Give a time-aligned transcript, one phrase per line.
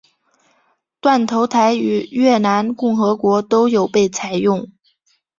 [0.99, 4.67] 断头台于越南共和国都有被采用。